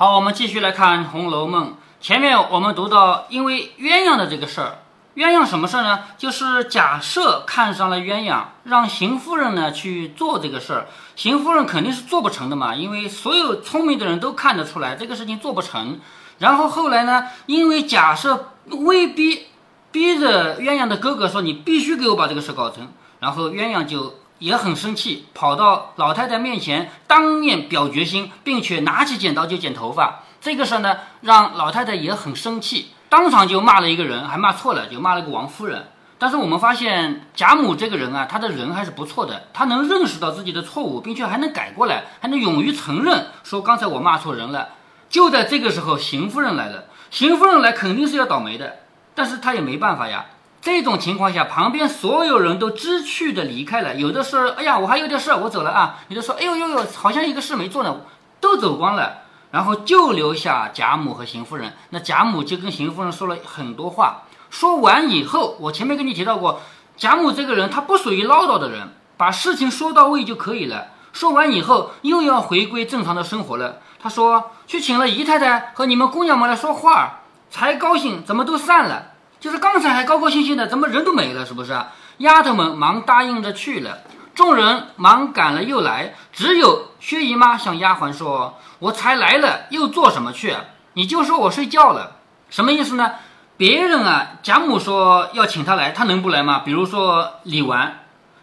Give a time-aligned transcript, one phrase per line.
[0.00, 1.72] 好，我们继续来看《红楼梦》。
[2.00, 4.78] 前面我们读到，因为鸳鸯的这个事儿，
[5.14, 6.04] 鸳鸯什么事儿呢？
[6.16, 10.86] 就是贾赦看上了鸳鸯，让邢夫人呢去做这个事儿。
[11.16, 16.00] 邢夫人肯定是做不成的嘛，因为所有聪明的人都看得出来这个事情做不成。
[16.38, 19.48] 然后后来呢，因为贾赦威逼
[19.92, 22.90] 逼着鸳鸯的哥哥说：“你必须给我把这个事搞成。”
[23.20, 24.14] 然后鸳鸯就。
[24.40, 30.24] 也很生气，跑到老太太面前，当面表决心，并且拿起剪刀就剪头发。
[30.40, 35.86] 这个事呢，让老太太也很生气，当场就骂了一个人，还骂错了，就骂了个王夫人。
[36.18, 44.70] 但是我们发现贾母这个人啊，她的人还是不错的，她能认识到自己的错误，并且还能改过来，还能勇于承认，说刚才我骂错人了。
[45.08, 48.80] 就在这个时候，邢夫人来了，邢夫人来肯定是要倒霉的，
[49.14, 50.26] 但是她也没办法呀。
[50.62, 53.94] 这种情况下，旁边所有人都知趣的离开了。
[53.94, 57.96] 有的说：“哎呀，我还有点事儿，我走了啊。”有的说：“哎呦呦呦，好像一个事没做呢。”
[58.40, 59.18] 都走光了，
[59.50, 61.74] 然后就留下贾母和邢夫人。
[61.90, 64.22] 那贾母就跟邢夫人说了很多话。
[64.50, 66.60] 说完以后，我前面跟你提到过，
[66.96, 70.88] 贾母这个人她不属于唠叨的人，把事情说到位就可以了。
[71.12, 73.80] 说完以后，又要回归正常的生活了。
[73.98, 79.08] 她说：“去请了姨太太和你们姑娘们来说话，才高兴，怎么都散了？”
[79.40, 81.46] 就是刚才还高高兴兴的，怎么人都没了？
[81.46, 81.76] 是不是？
[82.18, 84.00] 丫头们忙答应着去了，
[84.34, 90.54] 众人忙赶了又来，只有薛姨妈向丫鬟说：“我才来了，又做什么去？
[90.92, 92.16] 你就说我睡觉了，
[92.50, 93.12] 什么意思呢？
[93.56, 96.60] 别人啊，贾母说要请他来，他能不来吗？
[96.62, 97.92] 比如说李纨，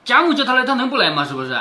[0.04, 1.23] 贾母叫他来，他能不来吗？
[1.23, 1.59] 是不是？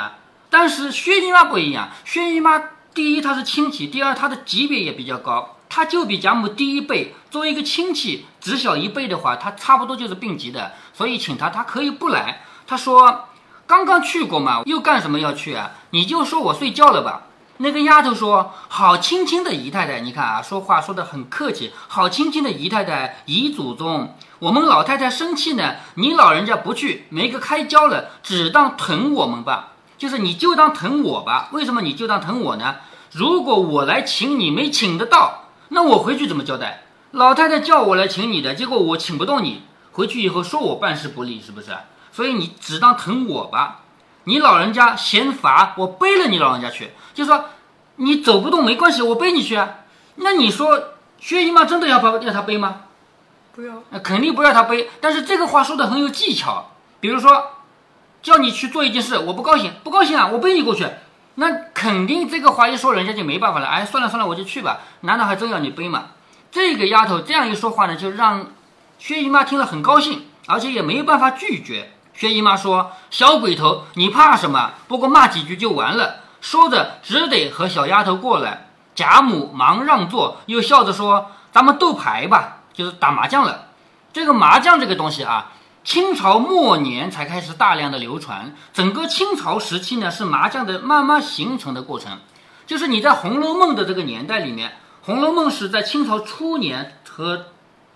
[0.48, 2.62] 但是薛姨妈不一样，薛姨妈
[2.95, 12.42] 第一她是亲戚，第二她的级别也比较高。”他就比贾母低一辈，作为一个亲戚，只小一辈的话，他差不多就是病急的，所以请他，他可以不来。
[12.67, 13.28] 他说
[13.67, 15.72] 刚刚去过嘛，又干什么要去啊？
[15.91, 17.22] 你就说我睡觉了吧。
[17.59, 31.49] 那个丫头说好亲亲的姨太太，你看啊，说话说的很客气，好亲亲的姨太太，姨祖宗，我们老太太生气呢，你老人家不去，没个开交了，只当疼我们吧，就是你就当疼我吧。
[31.53, 32.76] 为什么你就当疼我呢？
[33.12, 35.46] 如果我来请你，没请得到。
[35.69, 36.84] 那我回去怎么交代？
[37.12, 39.62] 老太太叫我来请你的，结果我请不动你，
[39.93, 41.69] 回去以后说我办事不力，是不是？
[42.12, 43.82] 所以你只当疼我吧。
[44.25, 47.44] 你老人家嫌烦，我背了你老人家去，就说
[47.97, 49.76] 你走不动没关系，我背你去啊。
[50.16, 52.82] 那你说薛姨妈真的要把要他背吗？
[53.55, 54.91] 不要，那肯定不要他背。
[55.00, 57.53] 但是这个话说的很有技巧，比如说
[58.21, 60.87] 叫你去做一件事，我不高兴，不高兴啊，我背你过去。
[61.37, 63.67] 那肯定这个话一说，人家就没办法了。
[63.67, 64.81] 哎，算了算了，我就去吧。
[65.03, 66.07] 难道还真要你背吗？
[66.51, 68.47] 这个丫头这样一说话呢，就让
[68.99, 71.93] 薛姨妈听了很高兴，而且也没有办法拒绝。
[72.15, 74.73] 薛姨妈说：“小鬼头，你怕什么？
[74.89, 78.69] 不过骂几句就完了。”说着只得和小丫头过来。
[78.95, 83.67] 贾母忙让座，又笑着说：“咱们斗牌吧，就是打麻将了。
[84.11, 85.53] 这个麻将这个东西啊。”
[85.87, 92.19] 清朝末年才开始大量的流传，整个清朝时期呢是麻将的慢慢形成的过程。
[92.67, 94.71] 就是你在《红楼梦》的这个年代里面，
[95.03, 97.47] 《红楼梦》是在清朝初年和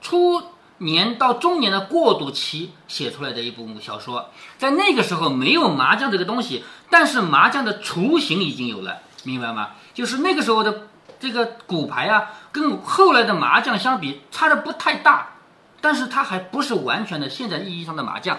[0.01, 0.41] 初
[0.79, 4.31] 年到中年的过渡期写出来的一部小说。
[4.57, 9.71] 在那个时候没有麻将这个东西，但是麻将的雏形已经有了，明白吗？
[9.93, 10.87] 就是那个时候的
[11.19, 15.31] 这个骨牌啊，跟后来的麻将相比差的不太大。
[15.81, 18.39] 但是它还不是完全的现在意义上的麻将。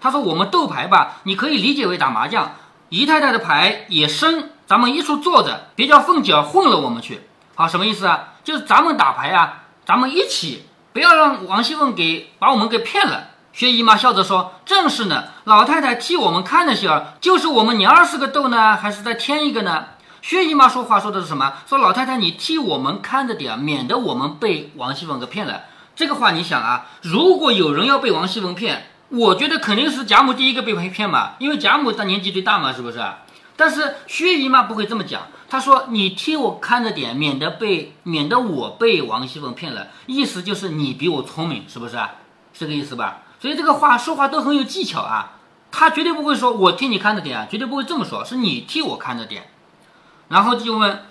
[0.00, 2.52] 他说：“我们斗牌吧，你可以理解为打麻将。
[2.88, 7.22] 姨太太的牌也深，咱们一处坐着，别叫凤姐混了我们去。
[7.54, 8.34] 好，什么意思啊？
[8.44, 19.86] 就是咱们打牌啊，咱们一起，不要让王熙凤给把我们给骗了。”薛姨妈笑着说：“正是呢，老太太替我们看着些儿，就是我们娘儿四个斗呢，还是再添一个呢？”
[20.22, 21.54] 薛姨妈说话说的是什么？
[21.66, 25.62] 说老太太你替我们看着点，免得我们被王熙凤给骗了。
[25.98, 33.04] 这个话你想啊，如果有人要被王熙凤骗，我觉得肯定是贾母第一个被骗嘛，因为贾母她年纪最大嘛，是不是？
[33.56, 41.96] 但是薛姨妈不会这么讲，她说你替我看着点，免得被免得我被王熙凤骗了，意思就是你比我聪明，是不是？
[42.52, 43.22] 是这个意思吧？
[43.40, 45.32] 所以这个话说话都很有技巧啊，
[45.72, 49.48] 她绝对不会说我替你看着点，绝对不会这么说，是你替我看着点，
[50.28, 51.02] 然后就问。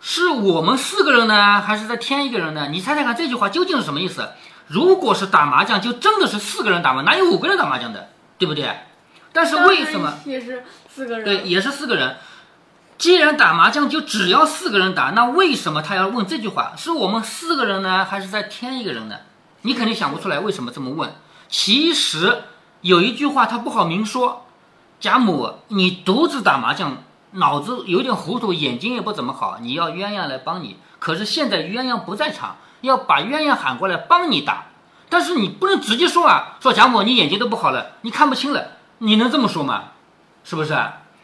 [0.00, 2.68] 是我们四个人呢，还是再添一个人呢？
[2.70, 4.30] 你猜猜看，这句话究竟是什么意思？
[4.66, 7.02] 如果是打麻将，就真的是四个人打吗？
[7.02, 8.08] 哪有五个人打麻将的，
[8.38, 8.74] 对不对？
[9.32, 11.24] 但是为什么也是四个人？
[11.24, 12.16] 对，也是四个人。
[12.96, 16.72] 既然打麻将就只要四个人打，那为什么他要问这句话？
[16.76, 19.16] 是我们四个人呢，还是再添一个人呢？
[19.62, 21.12] 你肯定想不出来为什么这么问。
[21.48, 22.42] 其实
[22.80, 24.46] 有一句话他不好明说。
[24.98, 27.02] 贾母，你独自打麻将。
[27.32, 34.64] 脑子有点糊涂，眼睛也不怎么好，你要鸳鸯来帮你，可是现在鸳鸯不在场，要把鸳鸯喊过来帮你打。
[35.08, 39.84] 但是你不能直接说啊，说贾母你眼睛都不好了，你看不清了，你能这么说吗？
[40.44, 40.76] 是不是？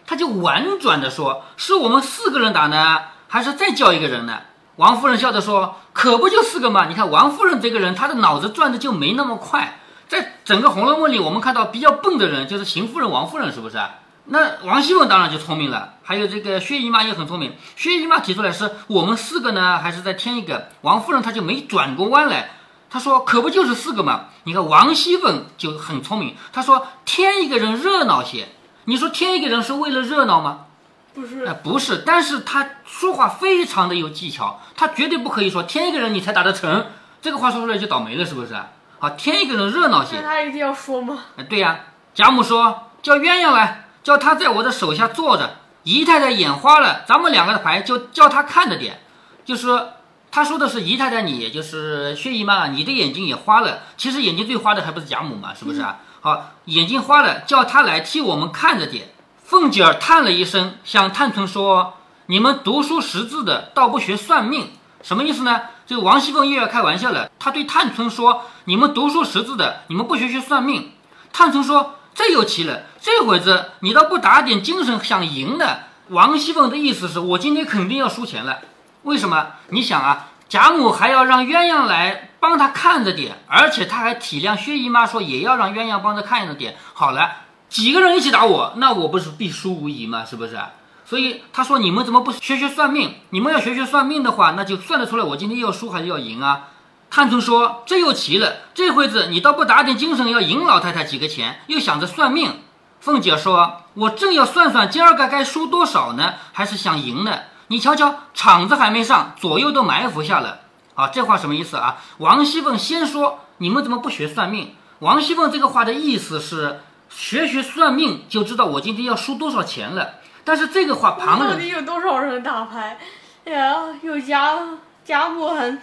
[0.06, 4.40] 他就婉转的说，是我们四个人打呢，还是再叫一个人呢？
[4.76, 6.86] 王夫人笑着说，可不就四个吗？
[6.86, 9.80] 你看王夫人这个人，她的脑子转的就没那么快。
[10.06, 13.78] 在整个《红楼梦》里，我们看到比较笨的人就是邢夫人、王夫人，是不是？
[14.28, 17.54] 那王熙凤当然就聪明了，还有这个薛姨妈也很聪明。
[17.76, 20.68] 薛姨妈提出来是我们四个呢，还是再添一个？
[20.80, 22.50] 王夫人她就没转过弯来。
[22.88, 24.26] 她说：“可不就是四个吗？
[24.44, 28.48] 你看王熙凤就很聪明，她说添一个人热闹些。
[28.84, 30.66] 你说添一个人是为了热闹吗？
[31.12, 32.02] 不是哎、，不是。
[32.06, 36.86] 但是她说话非常的有技巧，她绝对不可以说添一个人你才打得成，
[37.20, 38.56] 这个话说出来就倒霉了，是不是？
[38.98, 40.22] 好，添一个人热闹些那。
[40.22, 41.24] 他一定要说吗？
[41.36, 41.80] 哎，对呀，
[42.14, 45.56] 贾母说叫鸳鸯来，叫他在我的手下坐着。
[45.82, 49.00] 姨太太眼花了，咱们两个的牌就叫他看着点。
[49.44, 49.94] 就是说
[50.30, 53.80] 他说的是姨太太你，也就是薛姨妈，你的眼睛也花了。
[53.96, 55.98] 其实眼睛最花的还不是贾母嘛，是不是啊？
[56.20, 59.08] 好，眼睛花了，叫他来替我们看着点。
[59.42, 61.94] 凤姐儿叹了一声，向探春说
[62.26, 64.70] ：“你们读书识字的，倒不学算命，
[65.02, 70.92] 什么意思呢？”这个王熙凤又要开玩笑了，她对探春说：“你们读书识字的，你们不学学算命。”
[71.32, 78.60] 探春说：“这又奇了，这会子你倒不打点精神想赢呢？”王熙凤的意思是我今天肯定要输钱了。
[79.02, 79.48] 为什么？
[79.68, 86.76] 你想啊，贾母还要让鸳鸯来帮她看着点，而且她还体谅薛姨妈说也要让鸳鸯帮着看着点。
[86.94, 87.32] 好了，
[87.68, 90.24] 几个人一起打我，那我不是必输无疑吗？
[90.24, 90.58] 是不是？
[91.04, 93.16] 所以他说你们怎么不学学算命？
[93.30, 96.68] 你们要学学算命的话，那就算得出来我今天要输还是要赢啊？
[97.10, 102.60] 探春说：“这又奇了，这会子你倒不打点精神要赢老太太几个钱，又想着算命。”
[103.00, 107.38] 凤姐说：“我正要算算今儿个该输多少呢，还是想赢呢。
[107.68, 110.60] 你瞧瞧，场子还没上，左右都埋伏下了。
[110.94, 111.96] 啊，这话什么意思啊？
[112.18, 114.74] 王熙凤先说你们怎么不学算命？
[115.00, 120.14] 王熙凤这个话的意思是学学算命就知道我今天要输多少钱了。
[120.44, 122.98] 但是这个话旁人到底有多少人打牌？
[123.44, 124.58] 哎呀，有贾
[125.04, 125.80] 贾母很，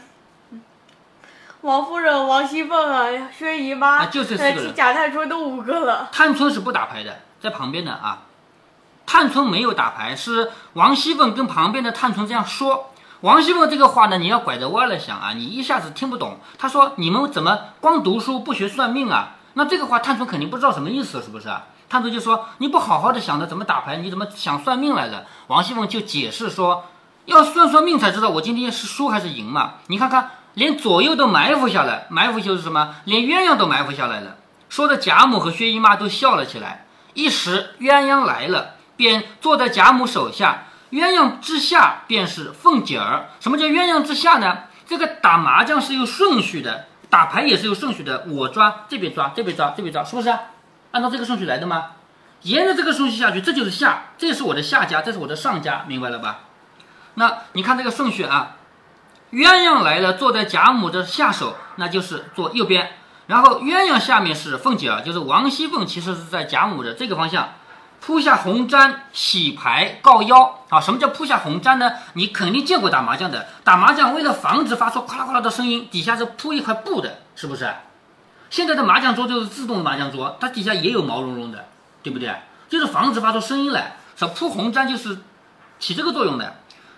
[1.64, 6.10] 王夫人、王熙凤啊，薛姨妈，啊就这四个贾探春都五个了。
[6.12, 8.24] 探春是不打牌的，在旁边的啊。
[9.06, 12.92] 探春没有打牌，是王熙凤跟旁边的探春这样说。
[13.22, 16.38] 王熙凤这个话呢，你要拐着弯来想啊，你一下子听不懂。
[16.58, 21.68] 他说：“你们怎么光读书不学算命啊？”那这个话探春肯定不知道什么意思，是不是啊？
[21.88, 26.84] 探春就说：“你不好好的想着怎么打牌，你怎么想算命来了？”王熙凤就解释说
[27.24, 29.76] ：“要算算命才知道我今天是输还是赢嘛。
[29.88, 32.96] 你看看，连左右都埋伏下来，埋伏就是什么？
[33.06, 34.38] 连鸳鸯都埋伏下来了。”
[34.70, 36.86] 说的贾母和薛姨妈都笑了起来。
[37.14, 40.66] 一时鸳鸯来了，便坐在贾母手下。
[40.92, 43.30] 鸳鸯之下便是凤姐儿。
[43.40, 44.64] 什么叫鸳鸯之下呢？
[44.86, 48.26] 这个打麻将是有顺序的，打牌也是有顺序的。
[48.28, 50.30] 我抓这边抓，这边抓，这边抓，是不是？
[50.92, 51.92] 按照这个顺序来的吗？
[52.42, 56.42] 沿着这个顺序下去，这就是下，这是我的下家，这是我的上家，明白了吧？
[57.16, 58.56] 那你看这个顺序啊，
[59.34, 62.92] 鸳鸯来了，坐在贾母的下手，那就是坐右边。
[63.26, 67.54] 然后鸳鸯下面是凤姐啊，就是王熙凤，其实是在贾母的这个方向，
[68.00, 70.80] 铺下红毡，洗牌告腰啊。
[70.80, 71.94] 什么叫铺下红毡呢？
[72.14, 77.74] 你肯定见过打麻将的，打麻将为了防止发出哗啦哗啦的声音，底下是铺一块布的，是不是？
[78.52, 81.66] 现在的麻将桌就是自动麻将桌，它底下也有毛茸茸的，
[82.04, 82.36] 对不对？
[82.70, 83.98] 就是防止发出声音来。
[84.16, 85.18] 说铺红毡就是
[85.80, 86.58] 起这个作用的。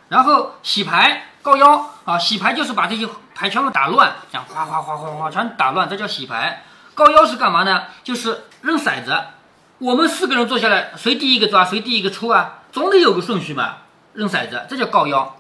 [0.10, 6.64] 然后洗牌告腰啊，洗牌就是把这些牌全部打乱，这样哗哗哗哗哗全打乱，这叫洗牌。
[6.96, 7.84] 告腰是干嘛呢？
[8.04, 9.16] 就是扔骰子。
[9.78, 12.64] 我们四个人坐下来，谁第一个抓，谁第一个出啊？
[12.72, 13.76] 总得有个顺序嘛。
[14.14, 15.36] 扔骰子，这叫告腰。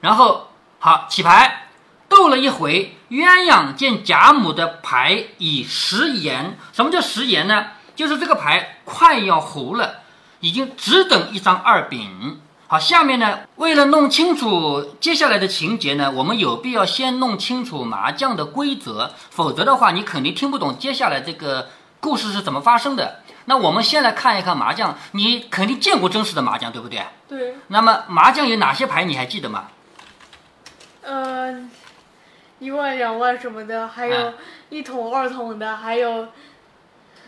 [0.00, 0.46] 然后
[0.78, 1.70] 好起牌，
[2.08, 6.56] 斗了一回，鸳鸯见贾母的牌已食言。
[6.72, 7.70] 什么叫食言呢？
[7.96, 10.02] 就是这个牌快要糊了，
[10.38, 12.42] 已经只等一张二饼。
[12.70, 23.20] 好，下面呢，为了弄清楚接下来的情节呢，我们有必要先弄清楚麻将的规则，否则的话，你肯定听不懂接下来这个故事是怎么发生的。
[23.46, 27.06] 那我们先来看一看麻将，你肯定见过真实的麻将，对不对？
[27.26, 29.68] 对，那么麻将有哪些牌，你还记得吗？
[31.00, 31.66] 呃，
[32.58, 34.32] 一万两万什么的，还有哎
[34.68, 36.28] 一桶二桶的，还有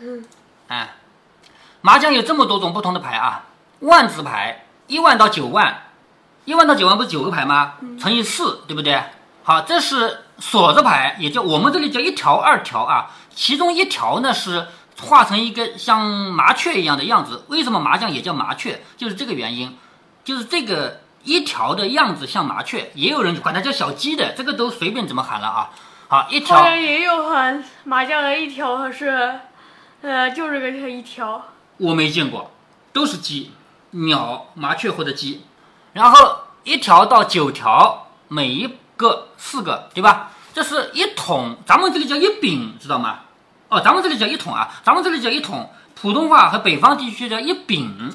[0.01, 0.23] 嗯
[0.67, 0.93] 哎，
[1.81, 3.45] 麻将有这么多种不同的牌啊，
[3.79, 5.83] 万字牌一万到九万，
[6.43, 7.75] 一万到九万不是九个牌吗？
[7.97, 9.01] 乘以四，对不对？
[9.41, 13.09] 好，这是锁着牌，也叫我们这里叫一条、二条啊。
[13.33, 14.67] 其中一条呢是
[14.99, 17.45] 画成一个像麻雀一样的样子。
[17.47, 18.83] 为什么麻将也叫麻雀？
[18.97, 19.77] 就是这个原因，
[20.25, 25.69] 就是这个一条的样子像麻雀，也有人管它叫小鸡的，这个都随便怎么喊了啊。
[26.09, 29.39] 好，一好条像也有喊麻将的一条是，
[30.01, 31.45] 呃，就这个一条。
[31.77, 32.51] 我没见过，
[32.91, 33.53] 都是鸡、
[33.91, 35.43] 鸟、麻雀或者鸡，
[35.93, 40.31] 然后一条到九条，每一个四个，对吧？
[40.53, 43.19] 这是一桶，咱们这里叫一饼，知道吗？
[43.69, 48.11] 哦，咱们这里叫一桶啊，咱们这里叫一桶，普通话和北方地区叫一饼，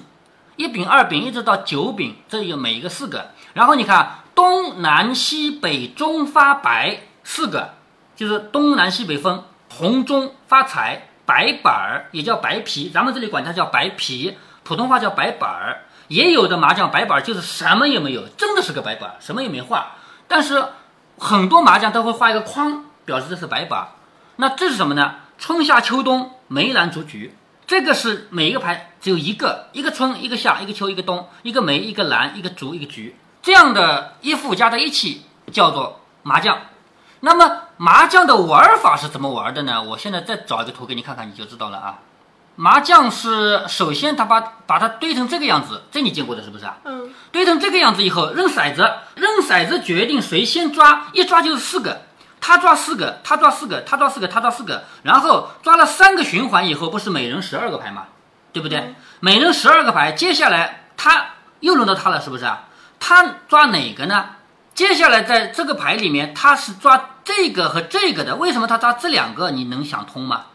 [0.57, 3.31] 一饼、二饼一直到九饼，这有每一个四个。
[3.55, 7.75] 然后你看东南西北中发白四个，
[8.15, 15.83] 就是东南西北风，红中发财，白板儿也叫白皮，咱们这里管它叫白皮，普通话叫白板儿。
[16.09, 19.97] 也有的麻将白板儿就是什么也没有，真的是个白板，什么也没画。
[20.29, 20.65] 但是
[21.19, 23.89] 很多麻将都会画一个框，表示这是白板。
[24.37, 25.17] 那这是什么呢？
[25.37, 36.59] 春夏秋冬梅兰竹菊，这个是每一个牌只有一个，一个春，一个夏，一个秋，一个冬，一个梅，一个兰，一个竹，一个菊，这样的一副加在一起叫做麻将。
[37.21, 39.83] 那么麻将的玩法是怎么玩的呢？
[39.83, 41.99] 我现在再找一个图给你看看，你就知道了啊。
[42.57, 46.79] 麻将是首先他把把它堆成这个样子，这你见过的是不是啊？
[46.85, 52.03] 嗯，堆成这个样子以后，扔骰子，扔骰子决定谁先抓，一抓就是四个，
[52.41, 58.05] 他抓四个，他抓四个，他抓四个，他抓四个，然后抓了三个循环以后，不是每人十二个牌吗？
[58.53, 58.79] 对不对？
[58.79, 61.27] 嗯每人十二个牌，接下来他
[61.61, 62.65] 又轮到他了，是不是啊？
[63.01, 64.27] 他抓哪个呢？
[64.75, 69.51] 接下来在这个牌里面，他是抓这个和这个的，为什么他抓这两个？
[69.51, 70.47] 你能想通吗？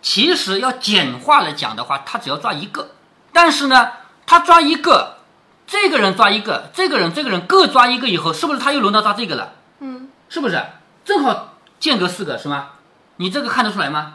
[0.00, 2.90] 其实要简化来讲的话，他只要抓一个，
[3.32, 3.90] 但是呢，
[4.26, 5.18] 他抓一个，
[5.66, 9.52] 这个人抓一个，这个人这个人各抓一个以后，是不是他又轮到抓这个了？
[9.80, 10.62] 嗯，是不是？
[11.04, 12.70] 正好间隔四个是吗？
[13.16, 14.14] 你这个看得出来吗？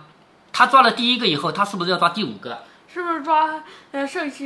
[0.52, 2.64] 他抓了第一个以后，他是不是要抓第五个？
[2.88, 4.46] 是不是抓呃剩下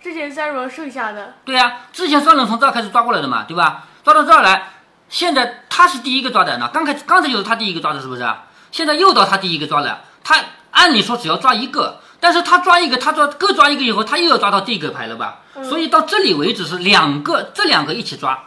[0.00, 1.34] 之前三轮剩下的？
[1.44, 3.88] 对呀、之前三轮从这儿开始抓过来的嘛，对吧？
[4.04, 4.70] 抓到这儿来，
[5.08, 8.24] 现在他是第一个抓的，呢刚开刚才就是他第一个抓的，是不是？
[8.70, 15.40] 现在又到他第一个抓了，他按理说只要抓一个，但是他抓一个，他抓各抓一个以后，他又要抓到这个牌了吧？
[15.54, 18.38] 嗯所以到这里为止是两个，这两个一起抓，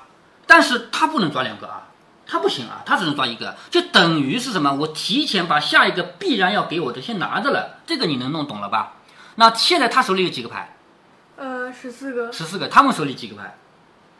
[0.45, 1.87] 但是他不能抓两个啊，
[2.27, 4.71] 他不行啊，他只能抓一个，就等于是什么？
[4.73, 8.93] 我提前把下一个必然要给我的先拿着了，这个你能弄懂了吧？
[9.35, 10.77] 那现在他手里有几个牌？
[11.35, 13.57] 呃，十四个，十四个，他们手里几个牌？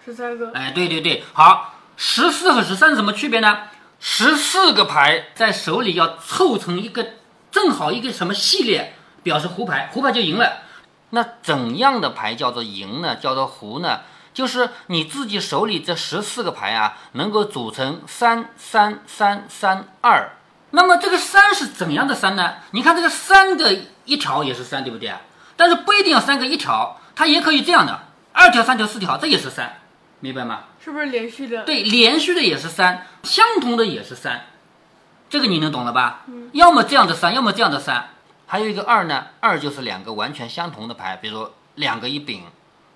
[0.04, 0.52] 十三个。
[0.54, 3.60] 哎，对对对，好，十四和十三是什么区别呢？
[4.00, 7.06] 十四个牌在手里要凑成一个
[7.52, 10.64] 正好一个什么系列，表示胡牌，胡牌就赢了。
[11.12, 13.18] 那怎样的牌叫做赢呢？
[13.18, 14.02] 叫做胡呢？
[14.34, 20.32] 就是你自己手里这十四个牌啊，能够组成三三三三二。
[20.70, 22.56] 那么这个三是怎样的三呢？
[22.72, 25.14] 你看这个三个一条也是三，对不对？
[25.58, 29.82] 但是不一定要三个一条，它也可以这样的，二条、三条、四条，这也是三，
[30.22, 30.64] 明白吗？
[30.82, 31.64] 是不是连续的？
[31.64, 34.46] 对，连续的也是三，相同的也是三，
[35.32, 36.26] 这个你能懂了吧？
[36.52, 38.10] 要么这样的三，要么这样的三。
[38.48, 42.44] 还有一个二呢，二就是两个完全相同的牌，比如说两个一饼，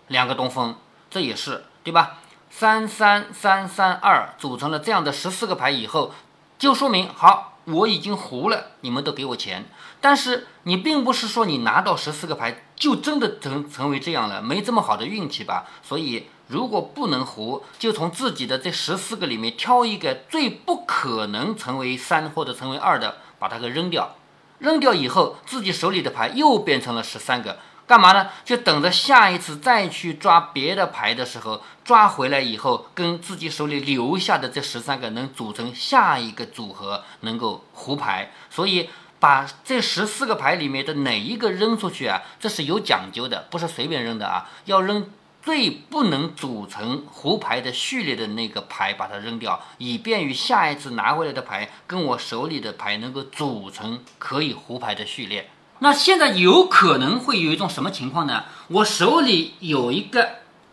[0.09, 0.75] 两个东风，
[1.09, 2.17] 这也是对吧？
[2.49, 6.11] 三三三三二组成了这样的十四个牌以后，
[6.59, 9.63] 就说明好，我已经胡了，你们都给我钱。
[10.01, 15.67] 但是你并不是说你拿到十四个牌就真的成成为这样了，没这么好的运气吧？
[15.81, 24.15] 所以如果不能胡，就从自己的这十四个里面挑一个最不可能成为三或者成为二的，把它给扔掉。
[24.59, 28.29] 扔掉以后，自己手里的牌又变成了十三个，干嘛呢？
[28.45, 38.31] 就等着下一次再去抓别的牌的时候，抓回来以后，跟自己手里留下的这十三个能组成下一个组合，能够胡牌。
[38.51, 42.21] 所以把这十四个牌里面的哪一个扔出去啊？
[42.39, 45.09] 这是有讲究的，不是随便扔的啊，要扔。
[45.45, 55.51] 最不能组成胡牌的序列的那个牌，把它扔掉，以便于下一次拿回来的牌跟我手里的牌能够组成可以胡牌的序列。
[55.79, 58.45] 那现在有可能会有一种什么情况呢？
[58.69, 60.27] 我手里有一个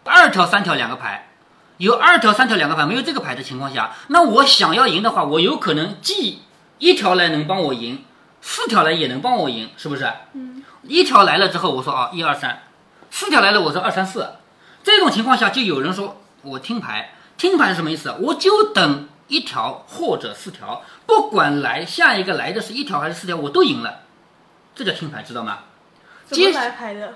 [0.05, 1.29] 二条、三条两个牌，
[1.77, 6.41] 有二条、三条两个牌，没有这个牌的情况下，那我想要赢的话，我有可能既
[6.79, 8.03] 一条来能帮我赢，
[8.41, 10.11] 四条来也能帮我赢，是不是？
[10.33, 10.65] 嗯。
[10.85, 12.63] 一条来了之后，我说啊，一二三，
[13.11, 14.37] 四条来了，我说二三四。
[14.83, 18.15] 这种情况下，就有人说我听牌，听牌是什么意思？
[18.21, 24.01] 我就等一条或者四条，不管来下一个来的是一条还是四条，我都赢了，
[24.75, 25.61] 这叫听牌，知道吗？
[26.27, 27.15] 怎么接来牌的？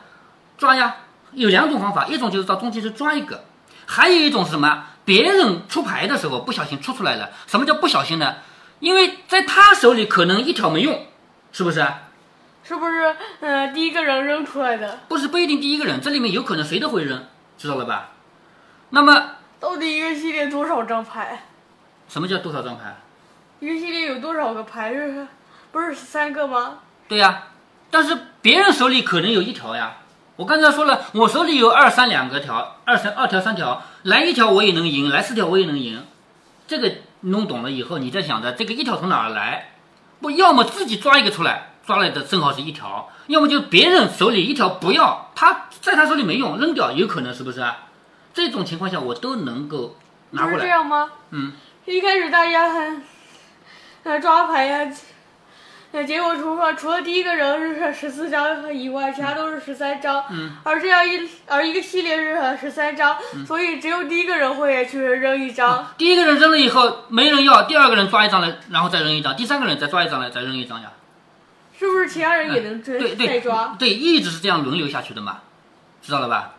[0.56, 0.96] 抓呀，
[1.32, 3.44] 有两种方法，一种就是到中间去抓一个，
[3.86, 4.86] 还有一种是什么？
[5.04, 7.30] 别人出牌的时候不小心出出来了。
[7.46, 8.36] 什么叫不小心呢？
[8.80, 11.06] 因为在他手里可能一条没用，
[11.52, 11.86] 是不是？
[12.64, 14.98] 是不是呃第一个人扔出来的？
[15.06, 17.24] 不是不一定第一个人，这里面有可能谁都会扔，
[17.58, 18.10] 知道了吧？
[18.90, 21.44] 那么到底一个系列多少张牌？
[22.08, 22.96] 什么叫多少张牌？
[23.60, 24.92] 一个系列有多少个牌？
[24.92, 25.26] 是
[25.72, 26.78] 不是三个吗？
[27.08, 27.44] 对呀，
[27.90, 29.96] 但是别人手里可能有一条呀。
[30.36, 36.04] 我刚才说了，我手里有二三两个条，二三二条三条，来一条我也能赢，来四条我也能赢。
[36.68, 39.70] 这个弄懂了以后，你再想着这个一条从哪儿来？
[40.20, 47.64] 不要么自己抓一个出来，抓来的正好是一条；要么就别人手里一条不要，他在他手里没用，扔掉，有可能是不是？
[48.34, 49.96] 这种情况下我都能够
[50.32, 50.66] 拿不是这。
[50.66, 51.08] 样吗？
[51.30, 51.52] 嗯，
[51.84, 53.00] 一开始大家还
[54.02, 54.90] 呃抓牌呀，
[55.92, 60.24] 那，结果除了除了第一个人是十四张以外，其他都是十三张。
[60.30, 60.56] 嗯。
[60.64, 63.16] 而这样一而一个系列是十三张，
[63.46, 65.86] 所以只有第一个人会去扔一张。
[65.96, 70.90] 第一个人扔了以后没人要，第二个人抓一张来，然后再扔一张，第三个人再抓一张来，再扔一张呀。
[71.78, 73.42] 是不是其他人也能追、对对？
[73.78, 75.40] 对，一直是这样轮流下去的嘛，
[76.02, 76.54] 知道了吧？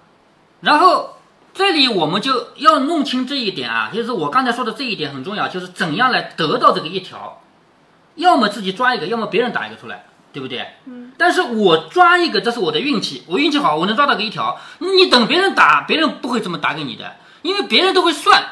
[0.61, 1.17] 然后
[1.53, 7.41] 这里我们就要弄清这一点啊，就是我刚才说的这一点很重要，就是怎样来得到这个一条，
[8.15, 10.67] 要么自己抓一个，要么别人打一个出来，对不对？
[10.85, 11.11] 嗯。
[11.17, 14.59] 但是我抓一个，这是我的运气，我运气好，我能抓到个一条。
[14.79, 18.43] 你等别人打，别人不会这么打给你的，因为别人都会算，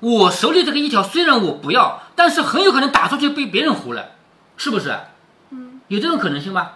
[0.00, 4.12] 我手里这个一条虽然我不要，但是很有可能打出去被别人胡了，
[4.56, 4.98] 是不是？
[5.88, 6.72] 有这种可能性吗？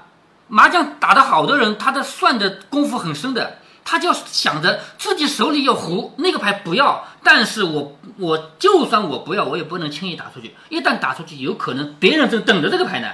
[0.50, 13.08] 麻将打得好的人，他的算的功夫很深的，他就想着自己手里有胡，那个牌不要，但是我我就算我不要，我也不能轻易打出去，一旦打出去，有可能别人正等着这个牌呢，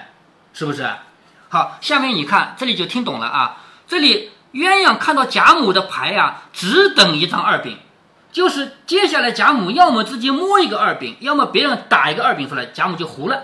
[0.53, 0.89] 是不是？
[1.49, 3.57] 好，下面你看这里就听懂了啊，
[3.89, 7.79] 这里鸳鸯看到贾母的牌呀、只等一张二饼，
[8.31, 13.43] 就是接下来贾母要么自己摸一个二饼，要么别人打一个二饼出来，贾母就胡了，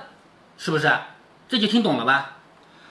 [0.57, 0.93] 是不是？
[1.49, 2.37] 这就听懂了吧？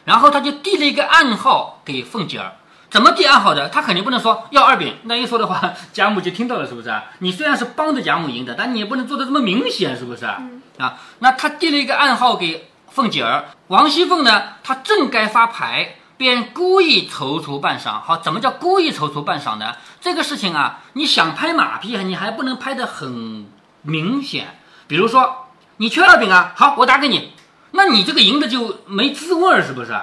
[0.06, 2.54] 然后他就递了一个暗号给凤姐儿，
[2.90, 3.70] 怎么递暗号的？
[3.70, 7.04] 他肯定不能说要二饼，那一说的话， 贾母就听到了，是不是啊？
[7.20, 10.42] 你虽然是帮着贾母赢的，但你也不能做的这么明显，是不是啊？
[10.78, 18.00] 啊，那他递了一个暗号给凤姐儿，王熙凤呢，她正该发牌，便故意踌躇半晌。
[18.02, 19.76] 好，怎么叫故意踌躇半晌呢？
[20.02, 23.46] 这个事情啊，你想拍马屁，你还不能拍得很
[23.84, 24.58] 明显。
[24.88, 27.34] 比如说，你缺二饼啊，好，我打给你，
[27.72, 29.96] 那你这个赢的就没滋味儿，是不是？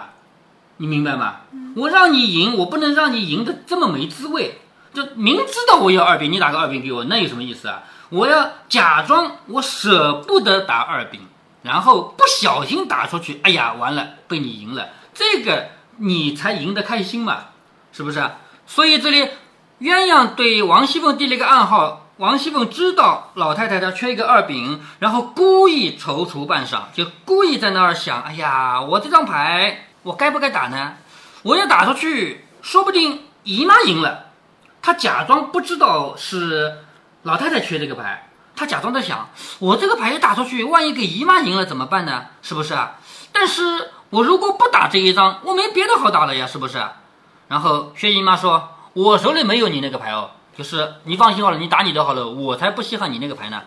[0.79, 1.37] 你明白吗？
[1.75, 4.61] 我让你赢，我不能让你赢的这么没滋味。
[4.93, 7.83] 就明知道我要二饼，你打个二饼给我，那有什么意思啊？
[8.09, 11.21] 我要假装我舍不得打二饼，
[11.63, 17.47] 然后不小心打出去，哎呀，完了，被你赢了，这个你才赢得开心嘛，
[17.93, 18.31] 是不是？
[18.67, 19.29] 所以这里
[19.81, 30.95] 鸳鸯对王熙凤递了一个暗号，王熙凤知道老太太她缺一个二饼，然后故意踌躇半晌，就故意在那儿想，哎呀，我这张牌我该不该打呢？
[31.43, 34.31] 我要打出去，说不定姨妈赢了。
[34.81, 36.79] 她假装不知道是
[37.25, 42.29] 老太太缺这个牌，她假装在想，我这个牌一打出去，万一给姨妈赢了怎么办呢？
[42.41, 42.97] 是不是啊？
[43.31, 46.83] 但是我如果不打这一张，我没别的好打了呀，是不是？
[47.49, 53.63] 然后薛姨妈说：“我手里没有你那个牌哦，就是你放心好了，你打你的好了，我才不稀罕你那个牌呢。”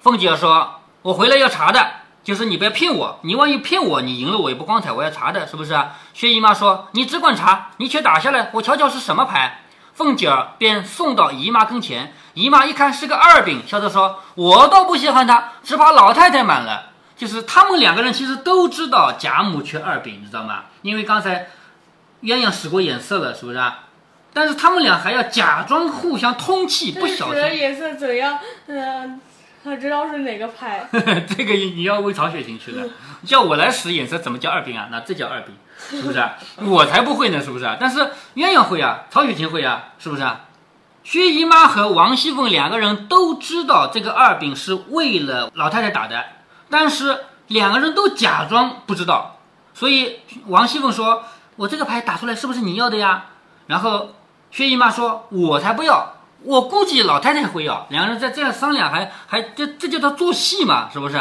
[0.00, 1.86] 凤姐说：“我回来要查的，
[2.24, 5.78] 就是你不要骗我，你万一骗我，你赢了我也不光彩，我要查的，是不是？”
[6.14, 9.62] 薛姨妈说：“你只管查，你且打下来，我瞧瞧是什么牌。”
[9.94, 20.64] 凤姐儿便送到姨妈跟前，姨妈一看是个二饼，笑着说：“我倒不稀罕他，只怕老太太满了。”就是他们两个人其实都知道贾母缺二饼，你知道吗？
[20.82, 21.48] 因为刚才
[22.20, 23.84] 鸳鸯使过眼色了，是不是啊？
[24.36, 27.58] 但是他们俩还要假装互相通气，不小心。
[27.58, 28.38] 颜色怎样？
[28.66, 29.18] 嗯、
[29.64, 30.86] 他知道是哪个牌。
[30.92, 32.86] 这个你要问曹雪芹去了，
[33.24, 34.88] 叫我来使眼色，怎么叫二饼啊？
[34.92, 35.54] 那这叫二饼，
[35.88, 36.36] 是不是啊？
[36.66, 37.78] 我才不会呢，是不是啊？
[37.80, 40.42] 但是鸳鸯会啊，曹雪芹会啊，是不是啊？
[41.02, 46.22] 薛姨妈和王熙凤两个人都知道这个二饼是为了老太太打的，
[46.68, 49.38] 但是两个人都假装不知道，
[49.72, 51.24] 所以王熙凤说
[51.56, 53.26] ：“我这个牌打出来是不是你要的呀？”
[53.68, 54.10] 然后
[54.56, 56.14] 薛姨妈说：“我才不要，
[56.44, 61.20] 我估计老太太会要。”两个人在这样商量，还还这这叫他做戏嘛，是不是？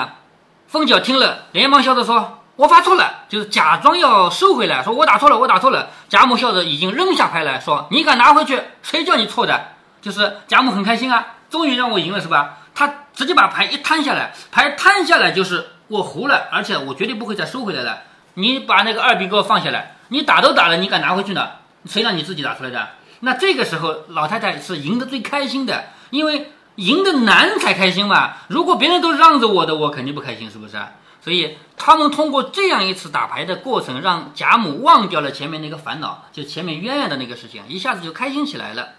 [0.70, 8.62] 凤姐听了，连忙笑着说：“我发错了，就是假装要收回来，说我打错了，我打错了。”贾母笑着已经扔下牌来说：“你敢拿回去？
[8.82, 9.66] 谁叫你错的？”
[10.02, 12.60] 就是贾母很开心啊，终于让我赢了是吧？
[12.74, 18.04] 她直接把牌一摊下来，牌摊下来就是我胡了，而且我绝对不会再收回来了。
[18.36, 21.50] 你把那个二饼给我放下来，你打都打了，你敢拿回去呢？
[21.86, 22.88] 谁让你自己打出来的？
[23.22, 28.34] 那这个时候老太太是赢得最开心的，因为赢得难才开心嘛。
[28.50, 30.78] 如果别人都让着我的，我肯定不开心，是不是？
[31.22, 38.90] 所以他们通过这样一次打牌的过程，让贾母忘掉了前面那个烦恼，就前面鸳鸯的那个事情，一下子就开心起来了。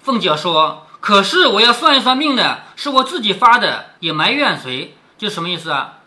[0.00, 4.94] 凤姐说：“可是我要算一算命呢，是我自己发的，也埋怨谁？
[5.16, 6.00] 就什么意思啊？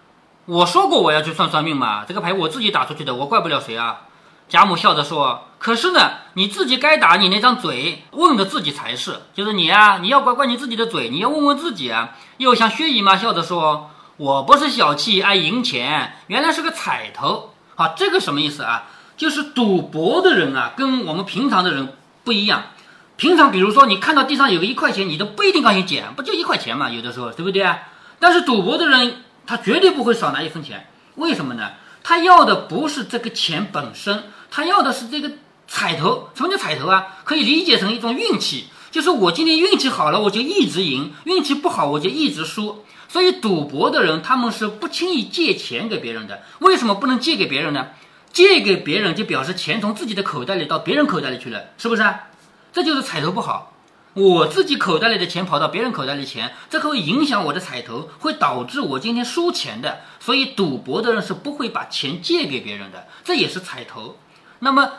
[0.45, 4.01] 我说过我要去算算命嘛，这个牌我自己打出去的，我怪不了谁啊。
[4.49, 9.23] 贾母笑着说：“可是呢，你自己该打你那张嘴，问的自己才是。
[9.33, 17.53] 就是你啊，你要管管你自己的嘴，你要问问自己啊。”又像薛姨妈笑着说：“我不是小气爱赢钱，原来是个彩头。
[17.75, 18.85] 好，这个什么意思啊？
[19.17, 22.67] 就是赌博的人啊，跟我们平常的人不一样。
[23.17, 26.89] 平常比如说你看到地上有个一块钱，你都不一定高兴捡，不就一块钱嘛？
[26.89, 27.79] 有的时候对不对啊？
[28.19, 30.87] 但是赌博的人，他绝对不会少拿一分钱。
[31.15, 31.71] 为什么呢？
[32.01, 35.31] 他要的不是这个钱本身。”他要的是这个
[35.67, 37.17] 彩头，什么叫彩头啊？
[37.23, 42.83] 可以理解成一种运气，就是我今天运气好了，我就一直赢；运气不好，我就一直输。
[43.09, 46.43] 所以赌博的人，他们是不轻易借钱给别人的。
[46.59, 47.87] 为什么不能借给别人呢？
[48.33, 52.03] 借给别人就表示钱从自己的口袋里到别人口袋里去了，是不是？
[52.73, 53.73] 这就是彩头不好。
[54.13, 60.01] 我自己口袋里的钱跑到别人口袋里钱，这会影响我的彩头，会导致我今天输钱的。
[60.19, 64.17] 所以赌博的人是不会把钱借给别人的，这也是彩头。
[64.59, 64.91] 那么，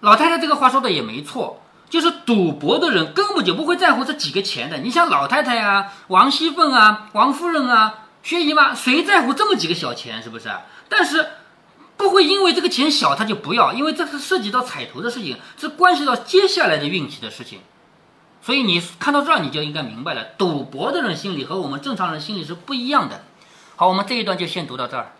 [0.00, 4.78] 老太太这个话说的也没错，就是赌博的人根本就不会在乎这几个钱的。
[4.78, 10.50] 你像老太太啊、王熙凤啊、王夫人啊、薛姨妈，谁在乎这么几个小钱，是不是？
[10.88, 11.26] 但是
[11.96, 17.60] 不会因为这个钱小他就不要，因为这是涉及到彩头的事情，是关系到接下来的运气的事情。
[18.42, 23.22] 所以你看到这儿，你就应该明白了，赌博的人心里和我们正常人心里是不一样的。
[23.76, 25.12] 好，我们这一段就先读到这儿。